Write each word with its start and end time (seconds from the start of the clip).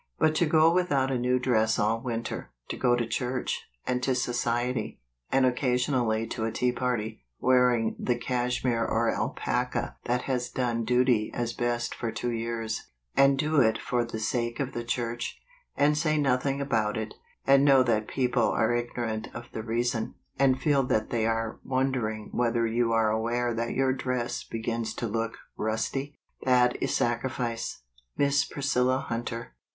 "But 0.17 0.33
to 0.37 0.47
go 0.47 0.73
without 0.73 1.11
a 1.11 1.17
new 1.19 1.37
dress 1.37 1.77
all 1.77 2.01
winter— 2.01 2.49
to 2.69 2.75
go 2.75 2.95
to 2.95 3.05
church, 3.05 3.67
and 3.85 4.01
to 4.01 4.15
society, 4.15 4.99
and 5.31 5.45
occasionally 5.45 6.25
to 6.29 6.43
a 6.45 6.51
tea 6.51 6.71
party, 6.71 7.21
wear¬ 7.39 7.77
ing 7.77 7.95
the 7.99 8.15
cashmere 8.17 8.83
or 8.83 9.11
alpaca 9.13 9.97
that 10.05 10.23
has 10.23 10.49
done 10.49 10.85
duty 10.85 11.29
as 11.35 11.53
best 11.53 11.93
for 11.93 12.11
two 12.11 12.31
years, 12.31 12.87
and 13.15 13.37
do 13.37 13.61
it 13.61 13.77
for 13.77 14.03
the 14.03 14.17
sake 14.19 14.59
of 14.59 14.73
the 14.73 14.83
church, 14.83 15.39
and 15.77 15.95
say 15.95 16.17
nothing 16.17 16.59
about 16.59 16.97
it, 16.97 17.13
and 17.45 17.63
know 17.63 17.83
that 17.83 18.07
people 18.07 18.49
are 18.49 18.73
ignorant 18.73 19.27
of 19.35 19.51
the 19.51 19.61
reason, 19.61 20.15
and 20.39 20.59
feel 20.59 20.81
that 20.81 21.11
they 21.11 21.27
are 21.27 21.59
wondering 21.63 22.29
whether 22.31 22.67
vou 22.67 22.91
are 22.91 23.11
aware 23.11 23.53
that 23.53 23.75
your 23.75 23.93
dress 23.93 24.43
be 24.43 24.59
gins 24.63 24.95
to 24.95 25.05
look 25.05 25.37
"rusty"— 25.57 26.17
that 26.41 26.75
is 26.81 26.91
sacrifice. 26.91 27.83
Miss 28.17 28.43
Priscilla 28.43 28.97
Hunter. 28.97 29.53